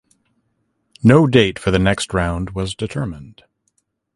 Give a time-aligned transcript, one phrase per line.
[1.03, 3.43] No date for the next round was determined.